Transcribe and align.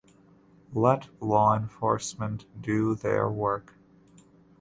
Let 0.73 1.09
law 1.21 1.55
enforcement 1.55 2.47
do 2.59 2.95
their 2.95 3.29
work. 3.29 3.75